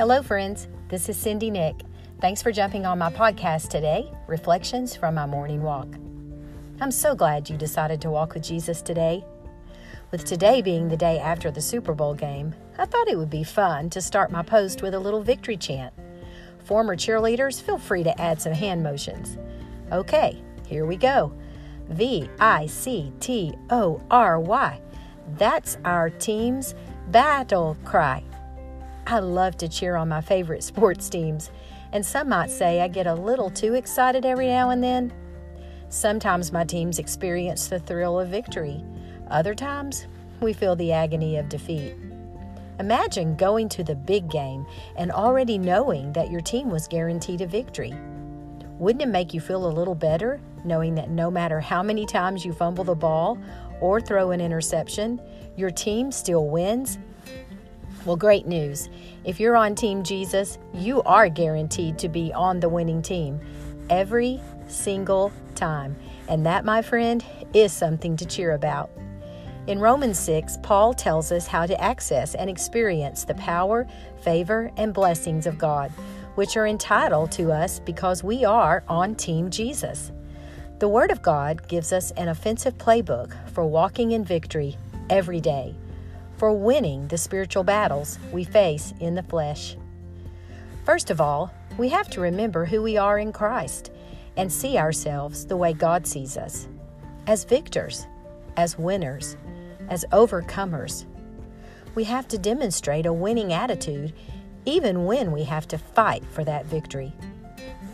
Hello, 0.00 0.22
friends. 0.22 0.66
This 0.88 1.10
is 1.10 1.18
Cindy 1.18 1.50
Nick. 1.50 1.82
Thanks 2.22 2.40
for 2.40 2.50
jumping 2.50 2.86
on 2.86 2.98
my 2.98 3.10
podcast 3.12 3.68
today, 3.68 4.10
Reflections 4.28 4.96
from 4.96 5.14
My 5.14 5.26
Morning 5.26 5.62
Walk. 5.62 5.88
I'm 6.80 6.90
so 6.90 7.14
glad 7.14 7.50
you 7.50 7.58
decided 7.58 8.00
to 8.00 8.10
walk 8.10 8.32
with 8.32 8.42
Jesus 8.42 8.80
today. 8.80 9.22
With 10.10 10.24
today 10.24 10.62
being 10.62 10.88
the 10.88 10.96
day 10.96 11.18
after 11.18 11.50
the 11.50 11.60
Super 11.60 11.92
Bowl 11.92 12.14
game, 12.14 12.54
I 12.78 12.86
thought 12.86 13.08
it 13.08 13.18
would 13.18 13.28
be 13.28 13.44
fun 13.44 13.90
to 13.90 14.00
start 14.00 14.30
my 14.30 14.42
post 14.42 14.80
with 14.80 14.94
a 14.94 14.98
little 14.98 15.22
victory 15.22 15.58
chant. 15.58 15.92
Former 16.64 16.96
cheerleaders, 16.96 17.60
feel 17.60 17.76
free 17.76 18.02
to 18.04 18.18
add 18.18 18.40
some 18.40 18.54
hand 18.54 18.82
motions. 18.82 19.36
Okay, 19.92 20.42
here 20.66 20.86
we 20.86 20.96
go. 20.96 21.30
V 21.90 22.26
I 22.40 22.64
C 22.64 23.12
T 23.20 23.52
O 23.68 24.00
R 24.10 24.40
Y. 24.40 24.80
That's 25.36 25.76
our 25.84 26.08
team's 26.08 26.74
battle 27.08 27.76
cry. 27.84 28.24
I 29.10 29.18
love 29.18 29.56
to 29.56 29.68
cheer 29.68 29.96
on 29.96 30.08
my 30.08 30.20
favorite 30.20 30.62
sports 30.62 31.10
teams, 31.10 31.50
and 31.90 32.06
some 32.06 32.28
might 32.28 32.48
say 32.48 32.80
I 32.80 32.86
get 32.86 33.08
a 33.08 33.14
little 33.14 33.50
too 33.50 33.74
excited 33.74 34.24
every 34.24 34.46
now 34.46 34.70
and 34.70 34.80
then. 34.80 35.12
Sometimes 35.88 36.52
my 36.52 36.62
teams 36.62 37.00
experience 37.00 37.66
the 37.66 37.80
thrill 37.80 38.20
of 38.20 38.28
victory, 38.28 38.84
other 39.28 39.52
times, 39.52 40.06
we 40.40 40.52
feel 40.52 40.76
the 40.76 40.92
agony 40.92 41.38
of 41.38 41.48
defeat. 41.48 41.96
Imagine 42.78 43.34
going 43.34 43.68
to 43.70 43.82
the 43.82 43.96
big 43.96 44.30
game 44.30 44.64
and 44.96 45.10
already 45.10 45.58
knowing 45.58 46.12
that 46.12 46.30
your 46.30 46.40
team 46.40 46.70
was 46.70 46.86
guaranteed 46.86 47.40
a 47.40 47.48
victory. 47.48 47.92
Wouldn't 48.78 49.02
it 49.02 49.08
make 49.08 49.34
you 49.34 49.40
feel 49.40 49.66
a 49.66 49.74
little 49.74 49.96
better 49.96 50.40
knowing 50.64 50.94
that 50.94 51.10
no 51.10 51.32
matter 51.32 51.58
how 51.58 51.82
many 51.82 52.06
times 52.06 52.44
you 52.44 52.52
fumble 52.52 52.84
the 52.84 52.94
ball 52.94 53.38
or 53.80 54.00
throw 54.00 54.30
an 54.30 54.40
interception, 54.40 55.20
your 55.56 55.70
team 55.72 56.12
still 56.12 56.46
wins? 56.46 56.96
Well, 58.06 58.16
great 58.16 58.46
news. 58.46 58.88
If 59.24 59.38
you're 59.38 59.56
on 59.56 59.74
Team 59.74 60.02
Jesus, 60.02 60.58
you 60.72 61.02
are 61.02 61.28
guaranteed 61.28 61.98
to 61.98 62.08
be 62.08 62.32
on 62.32 62.58
the 62.58 62.68
winning 62.68 63.02
team 63.02 63.38
every 63.90 64.40
single 64.68 65.30
time. 65.54 65.94
And 66.26 66.46
that, 66.46 66.64
my 66.64 66.80
friend, 66.80 67.22
is 67.52 67.72
something 67.72 68.16
to 68.16 68.24
cheer 68.24 68.52
about. 68.52 68.90
In 69.66 69.78
Romans 69.78 70.18
6, 70.18 70.56
Paul 70.62 70.94
tells 70.94 71.30
us 71.30 71.46
how 71.46 71.66
to 71.66 71.78
access 71.78 72.34
and 72.34 72.48
experience 72.48 73.24
the 73.24 73.34
power, 73.34 73.86
favor, 74.22 74.70
and 74.78 74.94
blessings 74.94 75.46
of 75.46 75.58
God, 75.58 75.90
which 76.36 76.56
are 76.56 76.66
entitled 76.66 77.30
to 77.32 77.52
us 77.52 77.80
because 77.80 78.24
we 78.24 78.46
are 78.46 78.82
on 78.88 79.14
Team 79.14 79.50
Jesus. 79.50 80.10
The 80.78 80.88
Word 80.88 81.10
of 81.10 81.20
God 81.20 81.68
gives 81.68 81.92
us 81.92 82.12
an 82.12 82.28
offensive 82.28 82.78
playbook 82.78 83.34
for 83.50 83.66
walking 83.66 84.12
in 84.12 84.24
victory 84.24 84.78
every 85.10 85.40
day, 85.40 85.74
for 86.40 86.54
winning 86.54 87.06
the 87.08 87.18
spiritual 87.18 87.62
battles 87.62 88.18
we 88.32 88.44
face 88.44 88.94
in 88.98 89.14
the 89.14 89.22
flesh. 89.22 89.76
First 90.86 91.10
of 91.10 91.20
all, 91.20 91.52
we 91.76 91.90
have 91.90 92.08
to 92.08 92.20
remember 92.22 92.64
who 92.64 92.80
we 92.80 92.96
are 92.96 93.18
in 93.18 93.30
Christ 93.30 93.90
and 94.38 94.50
see 94.50 94.78
ourselves 94.78 95.44
the 95.44 95.58
way 95.58 95.74
God 95.74 96.06
sees 96.06 96.38
us 96.38 96.66
as 97.26 97.44
victors, 97.44 98.06
as 98.56 98.78
winners, 98.78 99.36
as 99.90 100.06
overcomers. 100.12 101.04
We 101.94 102.04
have 102.04 102.26
to 102.28 102.38
demonstrate 102.38 103.04
a 103.04 103.12
winning 103.12 103.52
attitude 103.52 104.14
even 104.64 105.04
when 105.04 105.32
we 105.32 105.44
have 105.44 105.68
to 105.68 105.76
fight 105.76 106.24
for 106.24 106.42
that 106.44 106.64
victory. 106.64 107.12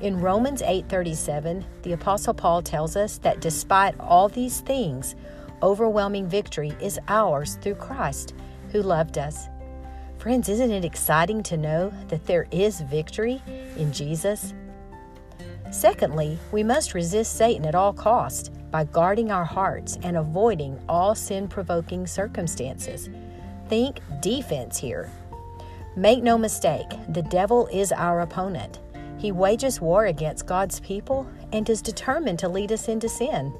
In 0.00 0.18
Romans 0.18 0.62
8:37, 0.62 1.62
the 1.82 1.92
apostle 1.92 2.32
Paul 2.32 2.62
tells 2.62 2.96
us 2.96 3.18
that 3.18 3.42
despite 3.42 4.00
all 4.00 4.30
these 4.30 4.60
things, 4.60 5.14
overwhelming 5.62 6.28
victory 6.28 6.72
is 6.80 6.98
ours 7.08 7.58
through 7.60 7.76
Christ 7.76 8.34
who 8.72 8.82
loved 8.82 9.18
us. 9.18 9.48
Friends, 10.18 10.48
isn't 10.48 10.70
it 10.70 10.84
exciting 10.84 11.42
to 11.44 11.56
know 11.56 11.92
that 12.08 12.26
there 12.26 12.46
is 12.50 12.82
victory 12.82 13.42
in 13.76 13.92
Jesus? 13.92 14.52
Secondly, 15.70 16.38
we 16.52 16.62
must 16.62 16.94
resist 16.94 17.36
Satan 17.36 17.64
at 17.64 17.74
all 17.74 17.92
costs 17.92 18.50
by 18.70 18.84
guarding 18.84 19.30
our 19.30 19.44
hearts 19.44 19.98
and 20.02 20.16
avoiding 20.16 20.78
all 20.88 21.14
sin 21.14 21.48
provoking 21.48 22.06
circumstances. 22.06 23.08
Think 23.68 24.00
defense 24.20 24.76
here. 24.78 25.10
Make 25.96 26.22
no 26.22 26.36
mistake, 26.36 26.88
the 27.08 27.22
devil 27.22 27.68
is 27.72 27.92
our 27.92 28.20
opponent. 28.20 28.80
He 29.18 29.32
wages 29.32 29.80
war 29.80 30.06
against 30.06 30.46
God's 30.46 30.80
people 30.80 31.26
and 31.52 31.68
is 31.68 31.82
determined 31.82 32.38
to 32.40 32.48
lead 32.48 32.72
us 32.72 32.88
into 32.88 33.08
sin. 33.08 33.54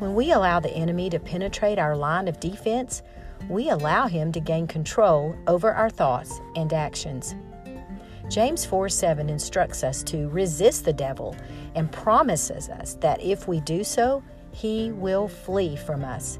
When 0.00 0.14
we 0.14 0.32
allow 0.32 0.60
the 0.60 0.72
enemy 0.72 1.10
to 1.10 1.18
penetrate 1.18 1.78
our 1.78 1.94
line 1.94 2.26
of 2.26 2.40
defense, 2.40 3.02
we 3.50 3.68
allow 3.68 4.06
him 4.06 4.32
to 4.32 4.40
gain 4.40 4.66
control 4.66 5.36
over 5.46 5.74
our 5.74 5.90
thoughts 5.90 6.40
and 6.56 6.72
actions. 6.72 7.34
James 8.30 8.64
4 8.64 8.88
7 8.88 9.28
instructs 9.28 9.84
us 9.84 10.02
to 10.04 10.30
resist 10.30 10.86
the 10.86 10.92
devil 10.94 11.36
and 11.74 11.92
promises 11.92 12.70
us 12.70 12.94
that 13.02 13.20
if 13.20 13.46
we 13.46 13.60
do 13.60 13.84
so, 13.84 14.22
he 14.52 14.90
will 14.92 15.28
flee 15.28 15.76
from 15.76 16.02
us. 16.02 16.38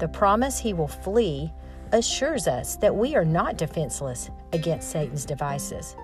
The 0.00 0.08
promise 0.08 0.58
he 0.58 0.72
will 0.72 0.88
flee 0.88 1.52
assures 1.92 2.48
us 2.48 2.74
that 2.78 2.96
we 2.96 3.14
are 3.14 3.24
not 3.24 3.58
defenseless 3.58 4.28
against 4.52 4.90
Satan's 4.90 5.24
devices. 5.24 5.94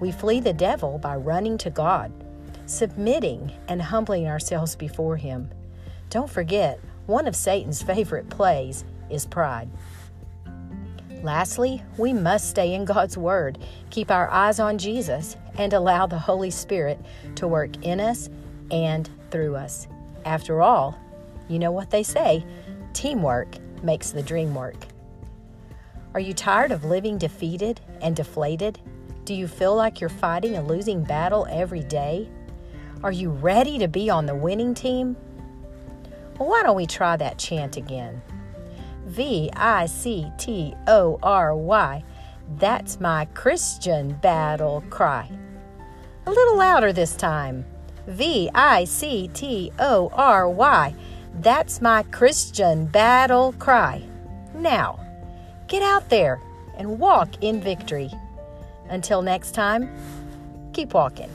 We 0.00 0.10
flee 0.10 0.40
the 0.40 0.52
devil 0.52 0.98
by 0.98 1.14
running 1.14 1.58
to 1.58 1.70
God, 1.70 2.12
submitting 2.66 3.52
and 3.68 3.80
humbling 3.80 4.26
ourselves 4.26 4.74
before 4.74 5.16
Him. 5.16 5.48
Don't 6.14 6.30
forget, 6.30 6.78
one 7.06 7.26
of 7.26 7.34
Satan's 7.34 7.82
favorite 7.82 8.30
plays 8.30 8.84
is 9.10 9.26
pride. 9.26 9.68
Lastly, 11.24 11.82
we 11.98 12.12
must 12.12 12.50
stay 12.50 12.72
in 12.72 12.84
God's 12.84 13.18
Word, 13.18 13.58
keep 13.90 14.12
our 14.12 14.30
eyes 14.30 14.60
on 14.60 14.78
Jesus, 14.78 15.36
and 15.58 15.72
allow 15.72 16.06
the 16.06 16.16
Holy 16.16 16.52
Spirit 16.52 17.04
to 17.34 17.48
work 17.48 17.84
in 17.84 17.98
us 17.98 18.30
and 18.70 19.10
through 19.32 19.56
us. 19.56 19.88
After 20.24 20.62
all, 20.62 20.96
you 21.48 21.58
know 21.58 21.72
what 21.72 21.90
they 21.90 22.04
say 22.04 22.46
teamwork 22.92 23.56
makes 23.82 24.12
the 24.12 24.22
dream 24.22 24.54
work. 24.54 24.76
Are 26.14 26.20
you 26.20 26.32
tired 26.32 26.70
of 26.70 26.84
living 26.84 27.18
defeated 27.18 27.80
and 28.00 28.14
deflated? 28.14 28.78
Do 29.24 29.34
you 29.34 29.48
feel 29.48 29.74
like 29.74 30.00
you're 30.00 30.10
fighting 30.10 30.56
a 30.56 30.62
losing 30.62 31.02
battle 31.02 31.44
every 31.50 31.82
day? 31.82 32.28
Are 33.02 33.10
you 33.10 33.30
ready 33.30 33.78
to 33.80 33.88
be 33.88 34.10
on 34.10 34.26
the 34.26 34.36
winning 34.36 34.74
team? 34.74 35.16
Well, 36.38 36.48
why 36.48 36.62
don't 36.62 36.76
we 36.76 36.86
try 36.86 37.16
that 37.16 37.38
chant 37.38 37.76
again? 37.76 38.20
V 39.06 39.50
I 39.54 39.86
C 39.86 40.30
T 40.38 40.74
O 40.86 41.18
R 41.22 41.54
Y. 41.54 42.02
That's 42.58 43.00
my 43.00 43.26
Christian 43.34 44.14
battle 44.14 44.82
cry. 44.90 45.30
A 46.26 46.30
little 46.30 46.56
louder 46.56 46.92
this 46.92 47.14
time. 47.14 47.64
V 48.06 48.50
I 48.54 48.84
C 48.84 49.28
T 49.32 49.70
O 49.78 50.10
R 50.12 50.48
Y. 50.48 50.94
That's 51.40 51.80
my 51.80 52.02
Christian 52.04 52.86
battle 52.86 53.54
cry. 53.58 54.02
Now, 54.54 54.98
get 55.68 55.82
out 55.82 56.08
there 56.08 56.40
and 56.76 56.98
walk 56.98 57.42
in 57.42 57.60
victory. 57.60 58.10
Until 58.88 59.22
next 59.22 59.52
time, 59.52 59.94
keep 60.72 60.94
walking. 60.94 61.30